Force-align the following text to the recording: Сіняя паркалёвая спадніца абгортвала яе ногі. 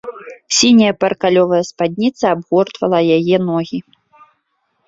Сіняя 0.59 0.93
паркалёвая 1.03 1.59
спадніца 1.71 2.25
абгортвала 2.35 2.99
яе 3.19 3.37
ногі. 3.51 3.77